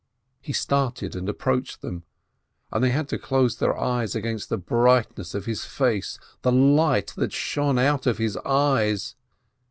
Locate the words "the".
4.49-4.57, 6.41-6.51